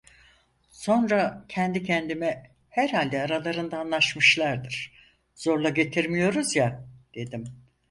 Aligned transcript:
Sonra 0.71 1.45
kendi 1.49 1.83
kendime: 1.83 2.51
"Herhalde 2.69 3.21
aralarında 3.21 3.79
anlaşmışlardır. 3.79 4.93
Zorla 5.35 5.69
getirmiyoruz 5.69 6.55
ya" 6.55 6.85
dedim. 7.15 7.43